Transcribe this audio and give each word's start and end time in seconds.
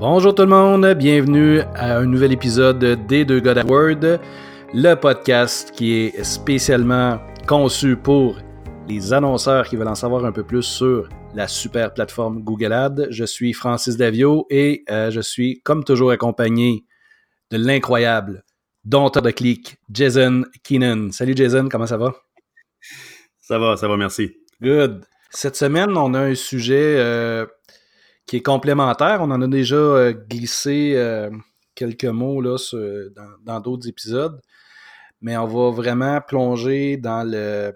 Bonjour 0.00 0.34
tout 0.34 0.44
le 0.44 0.48
monde, 0.48 0.94
bienvenue 0.94 1.60
à 1.74 1.98
un 1.98 2.06
nouvel 2.06 2.32
épisode 2.32 3.06
des 3.06 3.26
deux 3.26 3.38
God 3.38 3.62
Word, 3.68 4.18
le 4.72 4.94
podcast 4.94 5.72
qui 5.72 5.92
est 5.92 6.24
spécialement 6.24 7.20
conçu 7.46 7.96
pour 7.96 8.38
les 8.88 9.12
annonceurs 9.12 9.68
qui 9.68 9.76
veulent 9.76 9.88
en 9.88 9.94
savoir 9.94 10.24
un 10.24 10.32
peu 10.32 10.42
plus 10.42 10.62
sur 10.62 11.06
la 11.34 11.46
super 11.48 11.92
plateforme 11.92 12.42
Google 12.42 12.72
Ads. 12.72 13.10
Je 13.10 13.26
suis 13.26 13.52
Francis 13.52 13.98
Davio 13.98 14.46
et 14.48 14.84
euh, 14.88 15.10
je 15.10 15.20
suis 15.20 15.60
comme 15.64 15.84
toujours 15.84 16.12
accompagné 16.12 16.86
de 17.50 17.58
l'incroyable 17.58 18.42
dompteur 18.84 19.22
de 19.22 19.30
clic, 19.32 19.76
Jason 19.90 20.46
Keenan. 20.62 21.12
Salut 21.12 21.36
Jason, 21.36 21.68
comment 21.68 21.86
ça 21.86 21.98
va? 21.98 22.14
Ça 23.38 23.58
va, 23.58 23.76
ça 23.76 23.86
va, 23.86 23.98
merci. 23.98 24.32
Good. 24.62 25.04
Cette 25.28 25.56
semaine, 25.56 25.94
on 25.94 26.14
a 26.14 26.20
un 26.20 26.34
sujet 26.34 26.96
euh, 26.96 27.44
qui 28.30 28.36
est 28.36 28.42
complémentaire. 28.42 29.18
On 29.22 29.32
en 29.32 29.42
a 29.42 29.48
déjà 29.48 29.74
euh, 29.74 30.12
glissé 30.12 30.92
euh, 30.94 31.30
quelques 31.74 32.04
mots 32.04 32.40
là, 32.40 32.56
dans 33.42 33.58
d'autres 33.58 33.88
épisodes, 33.88 34.40
mais 35.20 35.36
on 35.36 35.48
va 35.48 35.72
vraiment 35.72 36.20
plonger 36.20 36.96
dans 36.96 37.28
le 37.28 37.74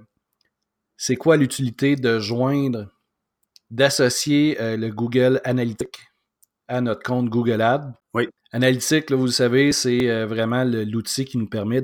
c'est 0.97 1.17
quoi 1.17 1.37
l'utilité 1.37 1.97
de 1.97 2.21
joindre, 2.21 2.87
d'associer 3.69 4.57
euh, 4.61 4.77
le 4.77 4.91
Google 4.91 5.41
Analytics 5.43 5.99
à 6.69 6.81
notre 6.81 7.03
compte 7.03 7.29
Google 7.31 7.61
Ads. 7.61 7.93
Oui. 8.15 8.29
Analytics, 8.53 9.11
là, 9.11 9.17
vous 9.17 9.25
le 9.25 9.33
savez, 9.33 9.73
c'est 9.73 10.25
vraiment 10.25 10.63
l'outil 10.63 11.25
qui 11.25 11.37
nous 11.37 11.49
permet 11.49 11.83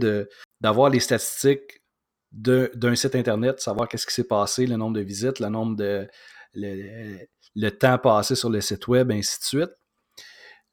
d'avoir 0.60 0.90
les 0.90 1.00
statistiques 1.00 1.82
d'un 2.30 2.94
site 2.94 3.16
Internet, 3.16 3.58
savoir 3.58 3.88
qu'est-ce 3.88 4.06
qui 4.06 4.14
s'est 4.14 4.28
passé, 4.28 4.64
le 4.68 4.76
nombre 4.76 4.96
de 4.96 5.02
visites, 5.02 5.40
le 5.40 5.48
nombre 5.48 5.74
de, 5.74 6.06
le 6.54 7.26
temps 7.78 7.98
passé 7.98 8.34
sur 8.34 8.50
le 8.50 8.60
site 8.60 8.88
web, 8.88 9.10
ainsi 9.10 9.38
de 9.38 9.44
suite. 9.44 9.70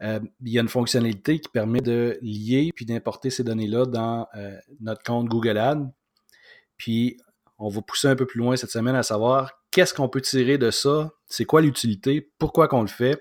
Euh, 0.04 0.20
il 0.42 0.52
y 0.52 0.60
a 0.60 0.62
une 0.62 0.68
fonctionnalité 0.68 1.40
qui 1.40 1.50
permet 1.50 1.82
de 1.82 2.20
lier 2.22 2.72
puis 2.76 2.86
d'importer 2.86 3.30
ces 3.30 3.44
données-là 3.44 3.86
dans 3.86 4.28
euh, 4.36 4.56
notre 4.80 5.04
compte 5.04 5.28
Google 5.28 5.58
Ads. 5.58 5.90
Puis, 6.78 7.18
on 7.58 7.70
va 7.70 7.82
pousser 7.82 8.08
un 8.08 8.16
peu 8.16 8.28
plus 8.28 8.40
loin 8.40 8.56
cette 8.56 8.70
semaine 8.70 8.96
à 8.96 9.02
savoir 9.02 9.52
qu'est-ce 9.72 9.94
qu'on 9.94 10.10
peut 10.10 10.22
tirer 10.22 10.60
de 10.60 10.70
ça, 10.70 11.12
c'est 11.26 11.46
quoi 11.46 11.62
l'utilité, 11.62 12.32
pourquoi 12.38 12.68
qu'on 12.68 12.82
le 12.82 12.88
fait. 12.88 13.20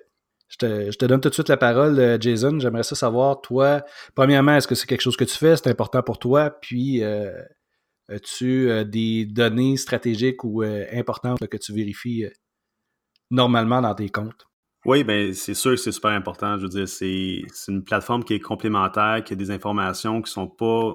Je 0.49 0.59
te, 0.59 1.07
donne 1.07 1.21
tout 1.21 1.31
de 1.31 1.35
suite 1.35 1.49
la 1.49 1.57
parole, 1.57 1.99
euh, 1.99 2.19
Jason. 2.21 2.61
J'aimerais 2.61 2.85
ça 2.85 2.95
savoir, 2.95 3.41
toi, 3.41 3.83
premièrement, 4.15 4.57
est-ce 4.57 4.69
que 4.69 4.75
c'est 4.75 4.87
quelque 4.87 5.01
chose 5.01 5.17
que 5.17 5.25
tu 5.25 5.37
fais, 5.37 5.57
c'est 5.57 5.69
important 5.69 6.03
pour 6.03 6.19
toi, 6.19 6.51
puis 6.51 7.03
as-tu 8.09 8.85
des 8.85 9.25
données 9.25 9.77
stratégiques 9.77 10.45
ou 10.45 10.63
importantes 10.63 11.45
que 11.49 11.57
tu 11.57 11.73
vérifies 11.73 12.27
normalement 13.31 13.81
dans 13.81 13.95
tes 13.95 14.09
comptes? 14.09 14.47
Oui, 14.85 15.03
ben 15.03 15.35
c'est 15.35 15.55
sûr 15.55 15.73
que 15.73 15.79
c'est 15.79 15.93
super 15.93 16.13
important. 16.13 16.59
Je 16.59 16.63
veux 16.63 16.69
dire, 16.69 16.89
c'est 16.89 17.43
une 17.69 17.83
plateforme 17.83 18.23
qui 18.23 18.35
est 18.35 18.41
complémentaire, 18.41 19.25
qui 19.25 19.33
a 19.33 19.37
des 19.37 19.51
informations 19.51 20.23
qui 20.23 20.31
ne 20.31 20.33
sont 20.33 20.49
pas 20.49 20.95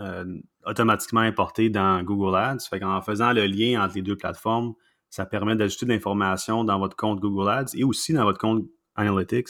euh, 0.00 0.38
automatiquement 0.64 1.20
importées 1.20 1.68
dans 1.68 2.02
Google 2.02 2.36
Ads. 2.36 2.68
Fait 2.70 2.78
qu'en 2.78 3.00
faisant 3.02 3.32
le 3.32 3.46
lien 3.46 3.84
entre 3.84 3.96
les 3.96 4.02
deux 4.02 4.16
plateformes, 4.16 4.74
ça 5.10 5.26
permet 5.26 5.56
d'ajouter 5.56 5.86
de 5.86 5.92
l'information 5.92 6.64
dans 6.64 6.78
votre 6.78 6.96
compte 6.96 7.20
Google 7.20 7.48
Ads 7.48 7.74
et 7.74 7.84
aussi 7.84 8.12
dans 8.12 8.24
votre 8.24 8.38
compte 8.38 8.64
Analytics 8.96 9.48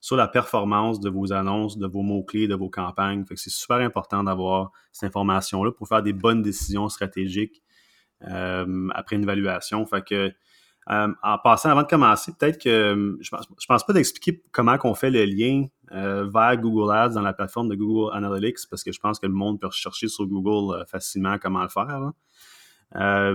sur 0.00 0.16
la 0.16 0.28
performance 0.28 1.00
de 1.00 1.08
vos 1.08 1.32
annonces, 1.32 1.78
de 1.78 1.86
vos 1.86 2.02
mots-clés, 2.02 2.46
de 2.46 2.54
vos 2.54 2.68
campagnes. 2.68 3.24
Fait 3.24 3.34
que 3.34 3.40
c'est 3.40 3.48
super 3.48 3.78
important 3.78 4.22
d'avoir 4.22 4.70
cette 4.92 5.08
information-là 5.08 5.72
pour 5.72 5.88
faire 5.88 6.02
des 6.02 6.12
bonnes 6.12 6.42
décisions 6.42 6.90
stratégiques 6.90 7.62
euh, 8.28 8.88
après 8.94 9.16
une 9.16 9.22
évaluation. 9.22 9.86
Fait 9.86 10.04
que 10.04 10.30
euh, 10.90 11.08
en 11.22 11.38
passant, 11.38 11.70
avant 11.70 11.82
de 11.82 11.86
commencer, 11.86 12.32
peut-être 12.38 12.62
que 12.62 12.68
euh, 12.68 13.16
je 13.20 13.30
pense, 13.30 13.46
pense 13.66 13.86
pas 13.86 13.92
d'expliquer 13.94 14.42
comment 14.52 14.76
qu'on 14.76 14.94
fait 14.94 15.10
le 15.10 15.24
lien 15.24 15.66
euh, 15.92 16.28
vers 16.28 16.58
Google 16.58 16.92
Ads 16.92 17.14
dans 17.14 17.22
la 17.22 17.32
plateforme 17.32 17.68
de 17.68 17.74
Google 17.74 18.14
Analytics 18.14 18.68
parce 18.68 18.84
que 18.84 18.92
je 18.92 19.00
pense 19.00 19.18
que 19.18 19.26
le 19.26 19.32
monde 19.32 19.58
peut 19.60 19.66
rechercher 19.66 20.08
sur 20.08 20.26
Google 20.26 20.84
facilement 20.86 21.38
comment 21.38 21.62
le 21.62 21.68
faire. 21.68 22.12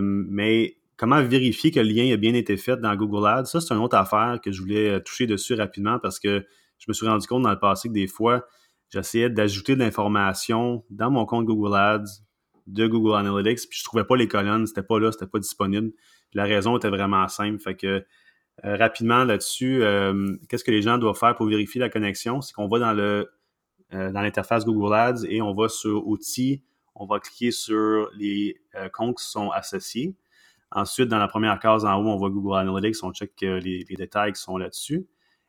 mais 0.01 0.77
comment 0.95 1.23
vérifier 1.23 1.71
que 1.71 1.79
le 1.79 1.89
lien 1.89 2.13
a 2.13 2.17
bien 2.17 2.35
été 2.35 2.55
fait 2.55 2.77
dans 2.77 2.95
Google 2.95 3.25
Ads, 3.25 3.45
ça 3.45 3.61
c'est 3.61 3.73
une 3.73 3.81
autre 3.81 3.97
affaire 3.97 4.39
que 4.43 4.51
je 4.51 4.61
voulais 4.61 5.01
toucher 5.01 5.25
dessus 5.25 5.55
rapidement 5.55 5.97
parce 5.97 6.19
que 6.19 6.45
je 6.77 6.85
me 6.88 6.93
suis 6.93 7.07
rendu 7.07 7.25
compte 7.25 7.43
dans 7.43 7.49
le 7.49 7.59
passé 7.59 7.88
que 7.89 7.93
des 7.93 8.07
fois, 8.07 8.45
j'essayais 8.89 9.29
d'ajouter 9.29 9.75
de 9.75 9.79
l'information 9.79 10.85
dans 10.89 11.09
mon 11.09 11.25
compte 11.25 11.45
Google 11.45 11.75
Ads 11.75 12.21
de 12.67 12.85
Google 12.85 13.15
Analytics, 13.15 13.67
puis 13.69 13.79
je 13.79 13.83
trouvais 13.83 14.03
pas 14.03 14.15
les 14.15 14.27
colonnes, 14.27 14.67
c'était 14.67 14.83
pas 14.83 14.99
là, 14.99 15.11
c'était 15.11 15.25
pas 15.25 15.39
disponible 15.39 15.91
la 16.34 16.44
raison 16.44 16.78
était 16.78 16.90
vraiment 16.90 17.28
simple. 17.28 17.59
Fait 17.59 17.75
que 17.75 18.06
euh, 18.66 18.75
rapidement 18.75 19.23
là-dessus, 19.23 19.84
euh, 19.84 20.35
qu'est-ce 20.50 20.63
que 20.63 20.72
les 20.72 20.81
gens 20.81 20.97
doivent 20.97 21.17
faire 21.17 21.35
pour 21.35 21.47
vérifier 21.47 21.79
la 21.79 21.90
connexion? 21.90 22.41
C'est 22.41 22.53
qu'on 22.53 22.67
va 22.67 22.79
dans 22.79 22.97
euh, 22.97 23.25
l'interface 23.91 24.66
Google 24.66 24.94
Ads 24.94 25.25
et 25.28 25.41
on 25.41 25.53
va 25.53 25.69
sur 25.69 26.07
Outils, 26.07 26.63
on 26.95 27.06
va 27.06 27.19
cliquer 27.19 27.51
sur 27.51 28.09
les 28.18 28.62
comptes 28.94 29.18
qui 29.18 29.25
sont 29.25 29.50
associés. 29.51 30.16
Ensuite, 30.72 31.07
dans 31.07 31.18
la 31.18 31.28
première 31.28 31.57
case 31.59 31.85
en 31.85 31.95
haut, 31.95 32.07
on 32.07 32.18
voit 32.18 32.29
Google 32.29 32.57
Analytics, 32.57 33.03
on 33.03 33.12
check 33.12 33.31
les, 33.41 33.59
les 33.89 33.95
détails 33.95 34.34
qui 34.34 34.41
sont 34.41 34.57
là-dessus. 34.57 35.07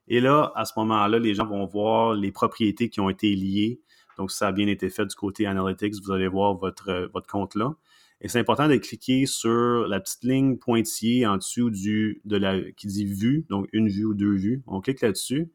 Et 0.08 0.20
là, 0.20 0.52
à 0.54 0.64
ce 0.64 0.72
moment-là, 0.78 1.18
les 1.18 1.34
gens 1.34 1.46
vont 1.46 1.66
voir 1.66 2.14
les 2.14 2.32
propriétés 2.32 2.88
qui 2.88 3.00
ont 3.00 3.10
été 3.10 3.34
liées. 3.34 3.80
Donc, 4.16 4.30
ça 4.30 4.48
a 4.48 4.52
bien 4.52 4.66
été 4.66 4.88
fait 4.88 5.04
du 5.04 5.14
côté 5.14 5.46
Analytics, 5.46 5.94
vous 6.02 6.12
allez 6.12 6.28
voir 6.28 6.54
votre, 6.54 7.10
votre 7.12 7.26
compte 7.26 7.54
là. 7.54 7.74
Et 8.20 8.28
c'est 8.28 8.38
important 8.38 8.68
de 8.68 8.76
cliquer 8.76 9.24
sur 9.26 9.86
la 9.88 9.98
petite 9.98 10.24
ligne 10.24 10.58
pointillée 10.58 11.26
en 11.26 11.36
dessous 11.38 11.70
du, 11.70 12.20
de 12.24 12.36
la, 12.36 12.60
qui 12.72 12.86
dit 12.86 13.06
vue, 13.06 13.46
donc 13.48 13.66
une 13.72 13.88
vue 13.88 14.04
ou 14.04 14.14
deux 14.14 14.34
vues. 14.34 14.62
On 14.66 14.80
clique 14.80 15.00
là-dessus. 15.00 15.50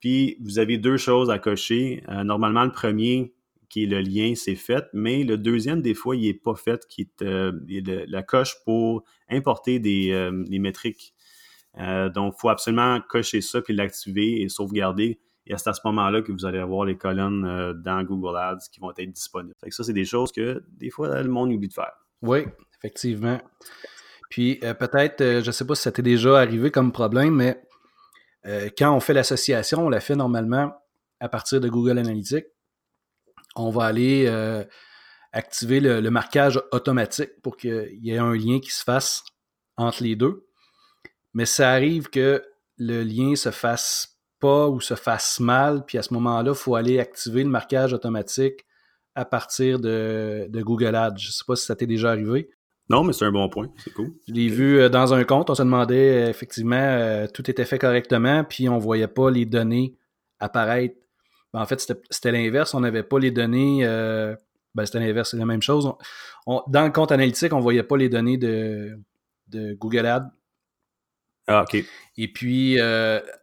Puis 0.00 0.38
vous 0.40 0.58
avez 0.58 0.78
deux 0.78 0.96
choses 0.96 1.30
à 1.30 1.38
cocher. 1.38 2.02
Euh, 2.08 2.24
normalement, 2.24 2.64
le 2.64 2.72
premier, 2.72 3.34
qui 3.68 3.84
est 3.84 3.86
le 3.86 4.00
lien, 4.00 4.34
c'est 4.34 4.56
fait, 4.56 4.84
mais 4.94 5.24
le 5.24 5.36
deuxième, 5.36 5.82
des 5.82 5.94
fois, 5.94 6.16
il 6.16 6.22
n'est 6.22 6.34
pas 6.34 6.54
fait, 6.54 6.86
qui 6.88 7.02
est 7.02 7.22
euh, 7.22 7.52
la 8.08 8.22
coche 8.22 8.56
pour 8.64 9.04
importer 9.28 9.78
des, 9.78 10.10
euh, 10.10 10.30
métriques. 10.48 11.14
donc, 11.76 12.34
il 12.36 12.40
faut 12.40 12.48
absolument 12.48 13.00
cocher 13.08 13.42
ça, 13.42 13.60
puis 13.60 13.74
l'activer 13.74 14.40
et 14.40 14.48
sauvegarder 14.48 15.20
et 15.50 15.58
c'est 15.58 15.68
à 15.68 15.72
ce 15.72 15.80
moment-là 15.86 16.22
que 16.22 16.30
vous 16.30 16.46
allez 16.46 16.60
avoir 16.60 16.84
les 16.84 16.96
colonnes 16.96 17.44
euh, 17.44 17.74
dans 17.74 18.04
Google 18.04 18.36
Ads 18.36 18.68
qui 18.70 18.78
vont 18.78 18.92
être 18.96 19.10
disponibles. 19.10 19.54
ça, 19.68 19.82
c'est 19.82 19.92
des 19.92 20.04
choses 20.04 20.30
que 20.30 20.62
des 20.68 20.90
fois, 20.90 21.20
le 21.20 21.28
monde 21.28 21.52
oublie 21.52 21.66
de 21.66 21.72
faire. 21.72 21.92
Oui, 22.22 22.44
effectivement. 22.78 23.40
Puis 24.30 24.60
euh, 24.62 24.74
peut-être, 24.74 25.20
euh, 25.22 25.42
je 25.42 25.48
ne 25.48 25.52
sais 25.52 25.66
pas 25.66 25.74
si 25.74 25.82
ça 25.82 25.90
t'est 25.90 26.02
déjà 26.02 26.38
arrivé 26.38 26.70
comme 26.70 26.92
problème, 26.92 27.34
mais 27.34 27.60
quand 28.78 28.94
on 28.94 29.00
fait 29.00 29.12
l'association, 29.12 29.84
on 29.84 29.90
la 29.90 30.00
fait 30.00 30.16
normalement 30.16 30.72
à 31.18 31.28
partir 31.28 31.60
de 31.60 31.68
Google 31.68 31.98
Analytics. 31.98 32.46
On 33.54 33.68
va 33.68 33.84
aller 33.84 34.26
activer 35.32 35.78
le, 35.78 36.00
le, 36.00 36.10
marquage 36.10 36.58
automatique 36.72 37.42
pour 37.42 37.58
qu'il 37.58 37.98
y 38.00 38.12
ait 38.12 38.18
un 38.18 38.34
lien 38.34 38.58
qui 38.58 38.70
se 38.70 38.82
fasse 38.82 39.24
entre 39.76 40.02
les 40.02 40.16
deux. 40.16 40.46
Mais 41.34 41.44
ça 41.44 41.70
arrive 41.70 42.08
que 42.08 42.42
le 42.78 43.02
lien 43.02 43.36
se 43.36 43.50
fasse 43.50 44.19
pas 44.40 44.68
ou 44.68 44.80
se 44.80 44.94
fasse 44.94 45.38
mal, 45.40 45.84
puis 45.84 45.98
à 45.98 46.02
ce 46.02 46.12
moment-là, 46.14 46.52
il 46.52 46.56
faut 46.56 46.74
aller 46.74 46.98
activer 46.98 47.44
le 47.44 47.50
marquage 47.50 47.92
automatique 47.92 48.64
à 49.14 49.24
partir 49.24 49.78
de, 49.78 50.48
Google 50.52 50.94
Ads. 50.94 51.18
Je 51.18 51.28
ne 51.28 51.32
sais 51.32 51.44
pas 51.46 51.56
si 51.56 51.66
ça 51.66 51.76
t'est 51.76 51.86
déjà 51.86 52.10
arrivé. 52.10 52.50
Non, 52.88 53.04
mais 53.04 53.12
c'est 53.12 53.24
un 53.24 53.32
bon 53.32 53.48
point. 53.48 53.68
C'est 53.84 53.92
cool. 53.92 54.12
Je 54.26 54.32
l'ai 54.32 54.48
vu 54.48 54.80
euh, 54.80 54.88
dans 54.88 55.14
un 55.14 55.22
compte. 55.22 55.48
On 55.48 55.54
se 55.54 55.62
demandait 55.62 56.24
euh, 56.24 56.28
effectivement, 56.28 56.76
euh, 56.76 57.26
tout 57.32 57.48
était 57.48 57.64
fait 57.64 57.78
correctement, 57.78 58.42
puis 58.42 58.68
on 58.68 58.76
ne 58.76 58.80
voyait 58.80 59.06
pas 59.06 59.30
les 59.30 59.46
données 59.46 59.96
apparaître. 60.40 60.96
Ben, 61.52 61.60
en 61.60 61.66
fait, 61.66 61.80
c'était 62.10 62.32
l'inverse. 62.32 62.74
On 62.74 62.80
n'avait 62.80 63.04
pas 63.04 63.18
les 63.18 63.30
données. 63.30 63.84
ben, 64.74 64.86
c'était 64.86 65.00
l'inverse, 65.00 65.30
c'est 65.30 65.36
la 65.36 65.46
même 65.46 65.62
chose. 65.62 65.92
dans 66.46 66.84
le 66.84 66.90
compte 66.90 67.12
analytique, 67.12 67.52
on 67.52 67.58
ne 67.58 67.62
voyait 67.62 67.82
pas 67.82 67.96
les 67.96 68.08
données 68.08 68.38
de, 68.38 68.98
de 69.48 69.74
Google 69.74 70.06
Ads. 70.06 70.30
Ah, 71.50 71.62
OK. 71.62 71.84
Et 72.16 72.28
puis, 72.32 72.78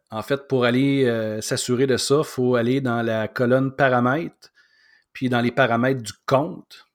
en 0.10 0.22
fait, 0.22 0.48
pour 0.48 0.64
aller 0.64 1.06
euh, 1.06 1.42
s'assurer 1.42 1.88
de 1.88 1.98
ça, 1.98 2.20
il 2.20 2.26
faut 2.26 2.56
aller 2.56 2.82
dans 2.82 3.02
la 3.02 3.28
colonne 3.28 3.76
paramètres, 3.76 4.52
puis 5.14 5.30
dans 5.30 5.42
les 5.42 5.52
paramètres 5.52 6.02
du 6.02 6.14
compte, 6.26 6.88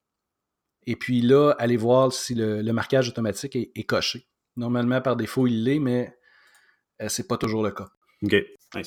et 0.86 0.96
puis 0.96 1.20
là, 1.20 1.52
aller 1.58 1.76
voir 1.76 2.12
si 2.12 2.34
le, 2.34 2.62
marquage 2.72 3.08
automatique 3.08 3.56
est, 3.56 3.84
coché. 3.84 4.26
Normalement, 4.56 5.00
par 5.00 5.16
défaut, 5.16 5.46
il 5.46 5.64
l'est, 5.64 5.78
mais 5.78 6.16
ce 6.98 7.04
euh, 7.04 7.08
c'est 7.08 7.28
pas 7.28 7.36
toujours 7.36 7.62
le 7.62 7.70
cas. 7.70 7.88
OK. 8.22 8.34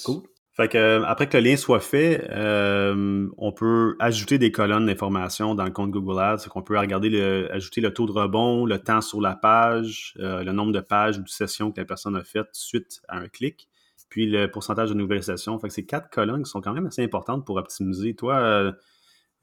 Cool. 0.03 0.23
Fait 0.55 0.69
que, 0.69 0.77
euh, 0.77 1.03
après 1.05 1.27
que 1.27 1.37
le 1.37 1.43
lien 1.43 1.57
soit 1.57 1.81
fait, 1.81 2.27
on 2.31 3.51
peut 3.51 3.95
ajouter 3.99 4.37
des 4.37 4.51
colonnes 4.51 4.85
d'informations 4.85 5.53
dans 5.53 5.65
le 5.65 5.71
compte 5.71 5.91
Google 5.91 6.19
Ads. 6.19 6.47
On 6.55 6.61
peut 6.61 6.77
regarder 6.77 7.09
le, 7.09 7.51
ajouter 7.53 7.81
le 7.81 7.93
taux 7.93 8.05
de 8.05 8.11
rebond, 8.11 8.65
le 8.65 8.79
temps 8.79 9.01
sur 9.01 9.21
la 9.21 9.35
page, 9.35 10.13
le 10.17 10.51
nombre 10.51 10.71
de 10.71 10.79
pages 10.79 11.17
ou 11.17 11.23
de 11.23 11.29
sessions 11.29 11.71
que 11.71 11.81
la 11.81 11.85
personne 11.85 12.15
a 12.15 12.23
faites 12.23 12.49
suite 12.53 13.01
à 13.09 13.17
un 13.17 13.27
clic 13.27 13.67
puis 14.15 14.27
le 14.27 14.49
pourcentage 14.49 14.89
de 14.89 14.93
nouvelles 14.95 15.23
sessions. 15.23 15.59
Fait 15.59 15.67
que 15.67 15.73
c'est 15.73 15.85
quatre 15.85 16.09
colonnes 16.09 16.43
qui 16.43 16.49
sont 16.49 16.61
quand 16.61 16.73
même 16.73 16.85
assez 16.85 17.03
importantes 17.03 17.45
pour 17.45 17.57
optimiser. 17.57 18.15
Toi, 18.15 18.35
euh, 18.35 18.71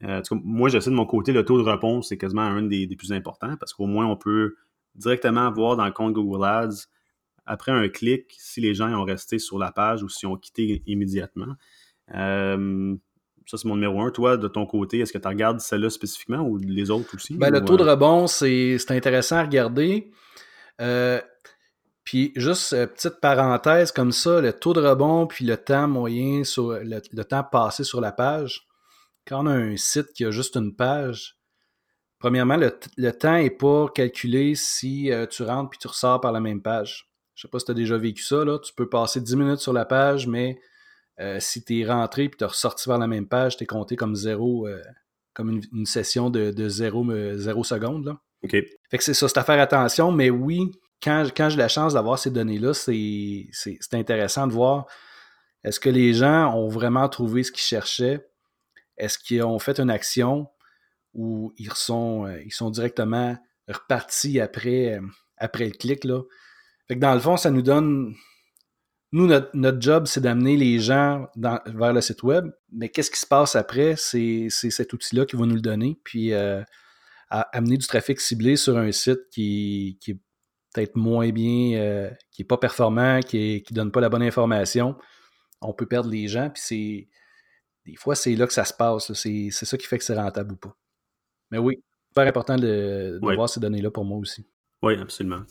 euh 0.03 0.21
moi, 0.31 0.69
j'essaie 0.69 0.89
de 0.89 0.95
mon 0.95 1.05
côté, 1.05 1.31
le 1.31 1.45
taux 1.45 1.61
de 1.61 1.69
réponse, 1.69 2.09
c'est 2.09 2.17
quasiment 2.17 2.41
un 2.41 2.63
des, 2.63 2.87
plus 2.97 3.11
importants 3.11 3.55
parce 3.59 3.73
qu'au 3.73 3.85
moins, 3.85 4.07
on 4.07 4.15
peut 4.15 4.55
directement 4.95 5.51
voir 5.51 5.75
dans 5.75 5.85
le 5.85 5.91
compte 5.91 6.13
Google 6.13 6.43
Ads 6.43 6.87
après 7.45 7.71
un 7.71 7.89
clic 7.89 8.35
si 8.37 8.61
les 8.61 8.73
gens 8.73 8.89
ont 8.93 9.03
resté 9.03 9.39
sur 9.39 9.59
la 9.59 9.71
page 9.71 10.03
ou 10.03 10.09
s'ils 10.09 10.27
ont 10.29 10.37
quitté 10.37 10.83
immédiatement. 10.87 11.55
Euh, 12.13 12.95
ça, 13.45 13.57
c'est 13.57 13.67
mon 13.67 13.75
numéro 13.75 14.01
un. 14.01 14.11
Toi, 14.11 14.37
de 14.37 14.47
ton 14.47 14.65
côté, 14.65 14.99
est-ce 14.99 15.11
que 15.11 15.17
tu 15.17 15.27
regardes 15.27 15.59
celle-là 15.59 15.89
spécifiquement 15.89 16.39
ou 16.39 16.57
les 16.57 16.89
autres 16.89 17.15
aussi? 17.15 17.35
Ben, 17.35 17.51
le 17.51 17.63
taux 17.63 17.77
de 17.77 17.83
rebond, 17.83 18.27
c'est 18.27 18.77
intéressant 18.89 19.37
à 19.37 19.43
regarder. 19.43 20.11
Euh, 20.81 21.19
puis 22.03 22.31
juste 22.35 22.71
petite 22.71 23.19
parenthèse 23.21 23.91
comme 23.91 24.11
ça, 24.11 24.41
le 24.41 24.53
taux 24.53 24.73
de 24.73 24.81
rebond 24.81 25.27
puis 25.27 25.45
le 25.45 25.57
temps 25.57 25.87
moyen 25.87 26.43
sur 26.43 26.71
le, 26.71 27.23
temps 27.23 27.43
passé 27.43 27.83
sur 27.83 28.01
la 28.01 28.11
page. 28.11 28.67
Quand 29.25 29.43
on 29.43 29.47
a 29.47 29.53
un 29.53 29.77
site 29.77 30.11
qui 30.13 30.25
a 30.25 30.31
juste 30.31 30.55
une 30.57 30.75
page, 30.75 31.37
premièrement, 32.19 32.57
le, 32.57 33.11
temps 33.11 33.37
n'est 33.37 33.49
pas 33.49 33.87
calculé 33.93 34.55
si 34.55 35.11
euh, 35.11 35.25
tu 35.27 35.43
rentres 35.43 35.69
puis 35.69 35.79
tu 35.79 35.87
ressors 35.87 36.19
par 36.19 36.33
la 36.33 36.41
même 36.41 36.61
page. 36.61 37.09
Je 37.35 37.41
sais 37.41 37.47
pas 37.47 37.59
si 37.59 37.65
tu 37.65 37.71
as 37.71 37.75
déjà 37.75 37.97
vécu 37.97 38.23
ça, 38.23 38.45
là. 38.45 38.59
Tu 38.59 38.73
peux 38.73 38.87
passer 38.87 39.21
10 39.21 39.35
minutes 39.35 39.59
sur 39.59 39.73
la 39.73 39.85
page, 39.85 40.27
mais 40.27 40.59
euh, 41.19 41.37
si 41.39 41.63
tu 41.63 41.79
es 41.79 41.85
rentré 41.85 42.29
puis 42.29 42.37
tu 42.37 42.43
es 42.43 42.47
ressorti 42.47 42.87
par 42.87 42.97
la 42.97 43.07
même 43.07 43.27
page, 43.27 43.57
tu 43.57 43.63
es 43.63 43.67
compté 43.67 43.95
comme 43.95 44.15
zéro, 44.15 44.67
euh, 44.67 44.81
comme 45.33 45.61
une, 45.71 45.85
session 45.85 46.29
de, 46.29 46.51
de 46.51 46.69
zéro, 46.69 47.63
seconde. 47.63 48.05
Là. 48.05 48.17
OK. 48.43 48.51
Fait 48.51 48.97
que 48.97 49.03
c'est 49.03 49.13
ça, 49.13 49.27
c'est 49.27 49.37
à 49.37 49.43
faire 49.43 49.59
attention, 49.59 50.11
mais 50.11 50.29
oui, 50.29 50.71
quand, 51.01 51.25
j'ai 51.49 51.57
la 51.57 51.67
chance 51.67 51.93
d'avoir 51.93 52.17
ces 52.17 52.31
données-là, 52.31 52.73
c'est 52.73 53.47
intéressant 53.93 54.47
de 54.47 54.53
voir 54.53 54.85
est-ce 55.63 55.79
que 55.79 55.89
les 55.89 56.13
gens 56.13 56.53
ont 56.55 56.67
vraiment 56.67 57.07
trouvé 57.09 57.43
ce 57.43 57.51
qu'ils 57.51 57.63
cherchaient? 57.63 58.25
Est-ce 58.97 59.17
qu'ils 59.17 59.43
ont 59.43 59.59
fait 59.59 59.79
une 59.79 59.89
action 59.89 60.47
ou 61.13 61.53
ils 61.57 61.71
sont, 61.73 62.25
euh, 62.25 62.41
ils 62.43 62.53
sont 62.53 62.69
directement 62.69 63.37
repartis 63.67 64.39
après, 64.39 64.99
après 65.37 65.65
le 65.65 65.71
clic? 65.71 66.03
Là? 66.03 66.21
Fait 66.87 66.95
que 66.95 66.99
dans 66.99 67.13
le 67.13 67.19
fond, 67.19 67.37
ça 67.37 67.51
nous 67.51 67.61
donne. 67.61 68.15
Nous, 69.11 69.27
notre, 69.27 69.79
job, 69.79 70.07
c'est 70.07 70.21
d'amener 70.21 70.57
les 70.57 70.79
gens 70.79 71.27
vers 71.35 71.93
le 71.93 72.01
site 72.01 72.23
web, 72.23 72.49
mais 72.71 72.89
qu'est-ce 72.89 73.11
qui 73.11 73.19
se 73.19 73.27
passe 73.27 73.55
après? 73.55 73.95
C'est 73.95 74.49
cet 74.49 74.91
outil-là 74.91 75.25
qui 75.25 75.35
va 75.35 75.45
nous 75.45 75.53
le 75.53 75.61
donner, 75.61 75.99
puis 76.03 76.33
euh, 76.33 76.63
amener 77.29 77.77
du 77.77 77.85
trafic 77.85 78.19
ciblé 78.19 78.55
sur 78.55 78.75
un 78.75 78.91
site 78.91 79.29
qui, 79.29 79.99
qui 80.01 80.11
est 80.11 80.19
peut-être 80.73 80.95
moins 80.95 81.29
bien, 81.29 81.79
euh, 81.79 82.09
qui 82.31 82.41
n'est 82.41 82.47
pas 82.47 82.57
performant, 82.57 83.19
qui 83.19 83.63
ne 83.69 83.75
donne 83.75 83.91
pas 83.91 84.01
la 84.01 84.09
bonne 84.09 84.23
information, 84.23 84.97
on 85.61 85.73
peut 85.73 85.85
perdre 85.85 86.09
les 86.09 86.27
gens. 86.27 86.49
Puis 86.49 86.63
c'est. 86.65 87.07
Des 87.85 87.95
fois, 87.97 88.15
c'est 88.15 88.35
là 88.35 88.47
que 88.47 88.53
ça 88.53 88.63
se 88.63 88.73
passe. 88.73 89.11
C'est 89.13 89.51
ça 89.51 89.77
qui 89.77 89.85
fait 89.85 89.97
que 89.97 90.03
c'est 90.03 90.15
rentable 90.15 90.53
ou 90.53 90.55
pas. 90.55 90.75
Mais 91.51 91.57
oui, 91.57 91.83
super 92.07 92.27
important 92.27 92.55
de, 92.55 93.19
voir 93.21 93.49
ces 93.49 93.59
données-là 93.59 93.91
pour 93.91 94.05
moi 94.05 94.17
aussi. 94.17 94.45
Oui, 94.81 94.95
absolument. 94.95 95.41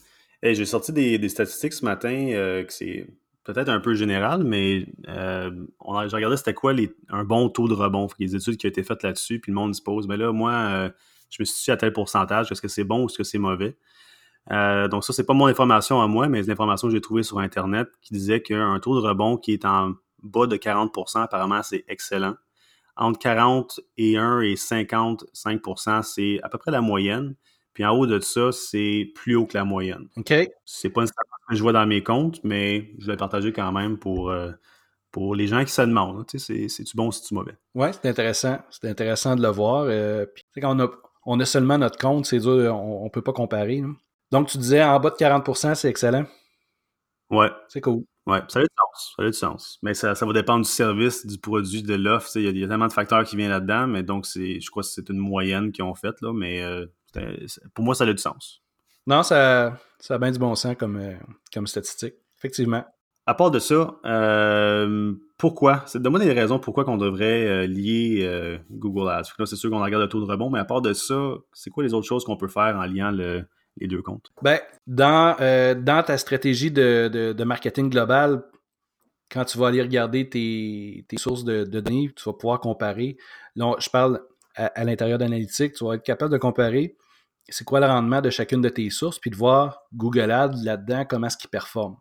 J'ai 0.43 0.65
sorti 0.67 0.93
des, 0.93 1.29
statistiques 1.29 1.73
ce 1.73 1.85
matin 1.85 2.31
euh, 2.33 2.65
que 2.65 2.73
c'est 2.73 3.07
peut-être 3.45 3.69
un 3.69 3.81
peu 3.81 3.95
général, 3.95 4.43
mais 4.45 4.87
euh, 5.09 5.51
j'ai 6.09 6.17
regardé 6.17 6.37
c'était 6.37 6.55
quoi 6.55 6.73
les, 6.73 6.95
un 7.11 7.25
bon 7.25 7.49
taux 7.49 7.69
de 7.69 7.75
rebond. 7.75 8.09
Les 8.19 8.35
études 8.35 8.57
qui 8.57 8.67
ont 8.67 8.71
été 8.71 8.83
faites 8.83 9.03
là-dessus, 9.03 9.39
puis 9.41 9.53
le 9.53 9.57
monde 9.57 9.75
se 9.75 9.83
pose, 9.83 10.09
mais 10.09 10.17
là, 10.17 10.33
moi, 10.33 10.91
je 11.31 11.37
me 11.41 11.45
suis 11.45 11.59
situe 11.59 11.71
à 11.71 11.77
tel 11.77 11.93
pourcentage, 11.93 12.51
est-ce 12.53 12.61
que 12.61 12.69
c'est 12.69 12.85
bon 12.85 13.03
ou 13.03 13.07
est-ce 13.07 13.19
que 13.19 13.25
c'est 13.25 13.39
mauvais? 13.39 13.77
Euh, 14.51 14.89
donc 14.89 15.05
ça, 15.05 15.13
c'est 15.13 15.25
pas 15.25 15.35
mon 15.35 15.47
information 15.47 16.03
à 16.03 16.09
moi, 16.09 16.29
mais 16.29 16.43
l'information 16.43 16.89
que 16.89 16.95
j'ai 16.95 17.01
trouvée 17.01 17.23
sur 17.23 17.39
Internet 17.39 17.89
qui 18.01 18.15
disait 18.15 18.43
qu'un 18.43 18.79
taux 18.81 19.01
de 19.01 19.07
rebond 19.07 19.37
qui 19.37 19.53
est 19.53 19.65
en 19.65 19.95
bas 20.23 20.47
de 20.47 20.57
40% 20.57 21.23
apparemment, 21.23 21.63
c'est 21.63 21.85
excellent. 21.89 22.35
Entre 22.97 23.19
41 23.21 24.41
et 24.41 24.55
55% 24.55 26.03
c'est 26.03 26.41
à 26.43 26.49
peu 26.49 26.59
près 26.59 26.71
la 26.71 26.81
moyenne. 26.81 27.35
Puis 27.75 27.85
en 27.85 27.97
haut 27.97 28.07
de 28.07 28.21
ça, 28.21 28.53
c'est 28.53 29.11
plus 29.15 29.37
haut 29.37 29.47
que 29.47 29.57
la 29.57 29.65
moyenne. 29.65 30.09
OK. 30.17 30.33
C'est 30.65 30.91
pas 30.91 31.03
nécessairement 31.03 31.37
ce 31.43 31.53
que 31.53 31.57
je 31.57 31.63
vois 31.63 31.73
dans 31.73 31.87
mes 31.87 32.03
comptes, 32.03 32.41
mais 32.45 32.91
je 32.99 33.07
vais 33.07 33.17
partager 33.17 33.53
quand 33.53 33.73
même 33.73 33.99
pour, 33.99 34.31
euh, 34.31 34.51
pour 35.11 35.35
les 35.35 35.47
gens 35.47 35.65
qui 35.65 35.73
se 35.73 35.83
demandent. 35.83 36.25
C'est-tu 36.29 36.97
bon 36.97 37.09
ou 37.09 37.13
c'est-tu 37.13 37.35
mauvais? 37.35 37.57
Oui, 37.75 37.89
c'est 37.93 38.09
intéressant. 38.09 38.59
C'est 38.71 38.89
intéressant 38.89 39.37
de 39.37 39.43
le 39.43 39.49
voir. 39.49 39.85
Euh, 39.89 40.27
puis, 40.27 40.45
quand 40.61 40.77
on 40.77 40.81
a, 40.85 40.91
on 41.25 41.41
a 41.41 41.45
seulement 41.45 41.79
notre 41.79 41.99
compte, 41.99 42.27
c'est 42.27 42.41
dur, 42.41 42.77
on 42.77 43.05
ne 43.05 43.11
peut 43.11 43.23
pas 43.23 43.33
comparer. 43.33 43.83
Donc, 44.31 44.49
tu 44.49 44.59
disais 44.59 44.83
en 44.83 44.99
bas 45.01 45.11
de 45.11 45.17
40% 45.17 45.75
c'est 45.75 45.89
excellent? 45.89 46.25
Ouais. 47.31 47.51
C'est 47.69 47.81
cool. 47.81 48.05
Ouais, 48.27 48.39
ça 48.49 48.61
a 48.61 48.63
du 48.63 48.69
sens. 48.79 49.15
Ça 49.17 49.23
a 49.23 49.27
du 49.27 49.33
sens. 49.33 49.79
Mais 49.83 49.95
ça, 49.95 50.13
va 50.15 50.33
dépendre 50.33 50.65
du 50.65 50.71
service, 50.71 51.27
du 51.27 51.39
produit, 51.39 51.83
de 51.83 51.95
l'offre. 51.95 52.31
Il 52.37 52.57
y, 52.57 52.65
a 52.65 52.69
tellement 52.69 52.87
de 52.87 52.93
facteurs 52.93 53.25
qui 53.25 53.37
viennent 53.37 53.51
là-dedans, 53.51 53.89
mais 53.89 54.03
donc 54.03 54.27
je 54.27 54.71
crois 54.71 54.83
que 54.83 54.89
c'est 54.89 55.09
une 55.09 55.19
moyenne 55.19 55.73
qu'ils 55.73 55.85
ont 55.85 55.95
faite, 55.95 56.21
là, 56.21 56.33
mais 56.33 56.63
euh, 56.63 56.87
pour 57.75 57.85
moi, 57.85 57.95
ça 57.95 58.05
a 58.05 58.13
du 58.13 58.19
sens. 58.19 58.63
Non, 59.07 59.23
ça, 59.23 59.79
ça 59.99 60.15
a 60.15 60.19
bien 60.19 60.31
du 60.31 60.39
bon 60.39 60.55
sens 60.55 60.77
comme, 60.79 60.97
euh, 60.97 61.15
comme 61.53 61.67
statistique. 61.67 62.15
Effectivement. 62.39 62.85
À 63.27 63.35
part 63.35 63.51
de 63.51 63.59
ça, 63.59 63.97
euh, 64.05 65.15
pourquoi? 65.39 65.85
Donne-moi 65.95 66.21
des 66.21 66.33
raisons 66.33 66.59
pourquoi 66.59 66.85
qu'on 66.85 66.97
devrait 66.97 67.69
lier 67.69 68.61
Google 68.71 69.09
Ads. 69.11 69.47
c'est 69.47 69.57
sûr 69.57 69.71
qu'on 69.71 69.83
regarde 69.83 70.03
le 70.03 70.09
taux 70.09 70.21
de 70.21 70.31
rebond, 70.31 70.51
mais 70.51 70.59
à 70.59 70.65
part 70.65 70.83
de 70.83 70.93
ça, 70.93 71.35
c'est 71.53 71.71
quoi 71.71 71.85
les 71.85 71.95
autres 71.95 72.07
choses 72.07 72.25
qu'on 72.25 72.37
peut 72.37 72.49
faire 72.49 72.77
en 72.77 72.85
liant 72.85 73.13
le, 73.13 73.45
les 73.79 73.87
deux 73.87 74.03
comptes? 74.03 74.31
Ben, 74.43 74.61
dans, 74.87 75.37
euh, 75.41 75.75
dans 75.75 76.03
ta 76.03 76.19
stratégie 76.19 76.71
de, 76.71 77.43
marketing 77.45 77.91
global, 77.91 78.43
quand 79.31 79.45
tu 79.45 79.59
vas 79.59 79.69
aller 79.69 79.83
regarder 79.83 80.29
tes, 80.29 81.05
sources 81.17 81.45
de, 81.45 81.65
données, 81.65 82.11
tu 82.15 82.25
vas 82.25 82.35
pouvoir 82.35 82.61
comparer. 82.61 83.17
Là, 83.57 83.75
je 83.79 83.89
parle 83.89 84.21
à, 84.55 84.85
l'intérieur 84.85 85.19
d'analytique, 85.19 85.75
tu 85.75 85.85
vas 85.85 85.95
être 85.95 86.03
capable 86.03 86.33
de 86.33 86.39
comparer 86.39 86.97
c'est 87.49 87.65
quoi 87.65 87.81
le 87.81 87.87
rendement 87.87 88.21
de 88.21 88.31
chacune 88.31 88.61
de 88.61 88.69
tes 88.69 88.89
sources, 88.91 89.19
puis 89.19 89.31
de 89.31 89.37
voir 89.37 89.83
Google 89.93 90.31
Ads 90.31 90.63
là-dedans, 90.63 91.05
comment 91.09 91.27
est-ce 91.27 91.37
qu'il 91.37 91.51
performe? 91.51 91.97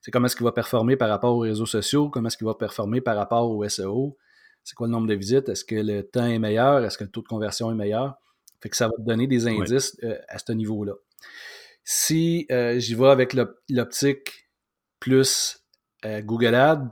C'est 0.00 0.10
comment 0.10 0.26
est-ce 0.26 0.36
qu'il 0.36 0.44
va 0.44 0.52
performer 0.52 0.96
par 0.96 1.08
rapport 1.08 1.36
aux 1.36 1.40
réseaux 1.40 1.66
sociaux, 1.66 2.08
comment 2.08 2.28
est-ce 2.28 2.36
qu'il 2.36 2.46
va 2.46 2.54
performer 2.54 3.00
par 3.00 3.16
rapport 3.16 3.50
au 3.50 3.68
SEO, 3.68 4.16
c'est 4.64 4.74
quoi 4.74 4.86
le 4.86 4.92
nombre 4.92 5.06
de 5.06 5.14
visites, 5.14 5.48
est-ce 5.48 5.64
que 5.64 5.74
le 5.74 6.02
temps 6.02 6.26
est 6.26 6.38
meilleur, 6.38 6.84
est-ce 6.84 6.98
que 6.98 7.04
le 7.04 7.10
taux 7.10 7.22
de 7.22 7.28
conversion 7.28 7.70
est 7.70 7.74
meilleur? 7.74 8.16
Fait 8.60 8.68
que 8.68 8.76
ça 8.76 8.86
va 8.86 8.92
te 8.92 9.02
donner 9.02 9.26
des 9.26 9.46
indices 9.48 9.96
euh, 10.04 10.18
à 10.28 10.38
ce 10.38 10.52
niveau-là. 10.52 10.92
Si 11.84 12.46
euh, 12.50 12.78
j'y 12.78 12.94
vais 12.94 13.08
avec 13.08 13.34
l'optique 13.68 14.48
plus 15.00 15.58
euh, 16.04 16.20
Google 16.20 16.54
Ads, 16.54 16.88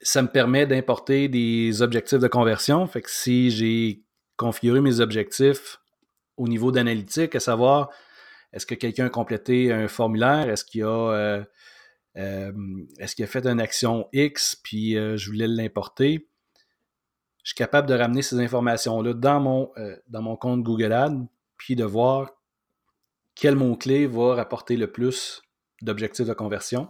ça 0.00 0.22
me 0.22 0.28
permet 0.28 0.66
d'importer 0.66 1.28
des 1.28 1.82
objectifs 1.82 2.20
de 2.20 2.28
conversion. 2.28 2.86
Fait 2.86 3.02
que 3.02 3.10
si 3.10 3.50
j'ai 3.50 4.04
configuré 4.36 4.80
mes 4.80 5.00
objectifs 5.00 5.78
au 6.36 6.48
niveau 6.48 6.72
d'analytique, 6.72 7.34
à 7.34 7.40
savoir 7.40 7.90
est-ce 8.52 8.66
que 8.66 8.74
quelqu'un 8.74 9.06
a 9.06 9.10
complété 9.10 9.72
un 9.72 9.88
formulaire, 9.88 10.48
est-ce 10.48 10.64
qu'il 10.64 10.84
a 10.84 11.42
est-ce 12.14 13.14
qu'il 13.14 13.24
a 13.24 13.28
fait 13.28 13.46
une 13.46 13.60
action 13.60 14.08
X, 14.12 14.56
puis 14.56 14.94
je 14.94 15.26
voulais 15.30 15.46
l'importer? 15.46 16.26
Je 17.46 17.50
suis 17.50 17.58
capable 17.58 17.86
de 17.88 17.94
ramener 17.94 18.22
ces 18.22 18.40
informations-là 18.40 19.14
dans 19.14 19.38
mon, 19.38 19.70
euh, 19.78 19.96
dans 20.08 20.20
mon 20.20 20.34
compte 20.34 20.64
Google 20.64 20.92
Ads, 20.92 21.28
puis 21.56 21.76
de 21.76 21.84
voir 21.84 22.32
quel 23.36 23.54
mot-clé 23.54 24.08
va 24.08 24.34
rapporter 24.34 24.76
le 24.76 24.90
plus 24.90 25.42
d'objectifs 25.80 26.26
de 26.26 26.32
conversion. 26.32 26.88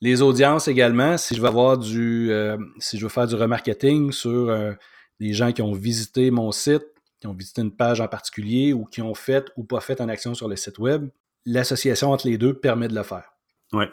Les 0.00 0.22
audiences 0.22 0.68
également, 0.68 1.16
si 1.18 1.34
je 1.34 1.40
veux 1.40 1.48
avoir 1.48 1.76
du, 1.76 2.30
euh, 2.30 2.56
si 2.78 2.98
je 2.98 3.02
veux 3.02 3.08
faire 3.08 3.26
du 3.26 3.34
remarketing 3.34 4.12
sur 4.12 4.48
euh, 4.48 4.74
des 5.18 5.32
gens 5.32 5.50
qui 5.50 5.62
ont 5.62 5.72
visité 5.72 6.30
mon 6.30 6.52
site, 6.52 6.86
qui 7.20 7.26
ont 7.26 7.34
visité 7.34 7.62
une 7.62 7.74
page 7.74 8.00
en 8.00 8.08
particulier 8.08 8.72
ou 8.72 8.84
qui 8.84 9.02
ont 9.02 9.14
fait 9.14 9.50
ou 9.56 9.64
pas 9.64 9.80
fait 9.80 10.00
une 10.00 10.10
action 10.10 10.34
sur 10.34 10.48
le 10.48 10.56
site 10.56 10.78
web, 10.78 11.08
l'association 11.44 12.10
entre 12.10 12.26
les 12.26 12.38
deux 12.38 12.54
permet 12.54 12.88
de 12.88 12.94
le 12.94 13.02
faire. 13.02 13.32
Ouais. 13.72 13.88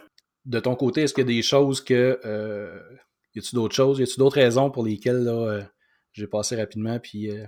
De 0.45 0.59
ton 0.59 0.75
côté, 0.75 1.01
est-ce 1.01 1.13
qu'il 1.13 1.23
y 1.23 1.27
a 1.31 1.35
des 1.35 1.41
choses 1.41 1.81
que 1.81 2.19
y 3.37 3.39
a-tu 3.39 3.55
d'autres 3.55 3.75
choses? 3.75 3.99
Y 3.99 4.03
a-tu 4.03 4.17
d'autres 4.17 4.37
raisons 4.37 4.71
pour 4.71 4.83
lesquelles 4.83 5.23
là, 5.23 5.31
euh, 5.31 5.63
j'ai 6.13 6.27
passé 6.27 6.55
rapidement 6.55 6.99
puis 6.99 7.29
euh, 7.29 7.45